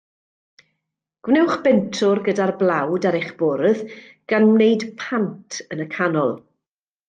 [1.27, 3.85] Gwnewch bentwr gyda'r blawd ar eich bwrdd,
[4.33, 6.37] gan wneud pant yn y canol.